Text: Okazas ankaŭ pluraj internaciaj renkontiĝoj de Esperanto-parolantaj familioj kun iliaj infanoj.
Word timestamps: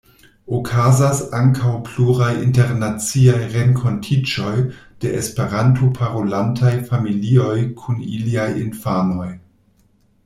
Okazas 0.57 1.19
ankaŭ 1.39 1.73
pluraj 1.89 2.29
internaciaj 2.45 3.37
renkontiĝoj 3.57 4.55
de 5.05 5.13
Esperanto-parolantaj 5.21 6.75
familioj 6.89 7.55
kun 7.83 8.01
iliaj 8.17 8.49
infanoj. 8.67 9.29